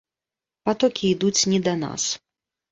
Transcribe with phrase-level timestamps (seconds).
[0.69, 2.11] Патокі ідуць не да нас.